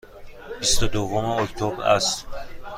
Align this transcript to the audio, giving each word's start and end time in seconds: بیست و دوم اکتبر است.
بیست 0.59 0.83
و 0.83 0.87
دوم 0.87 1.25
اکتبر 1.25 1.81
است. 1.83 2.27